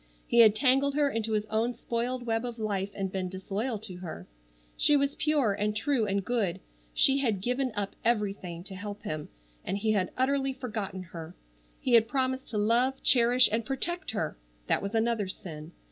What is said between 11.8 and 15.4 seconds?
had promised to love, cherish, and protect her! That was another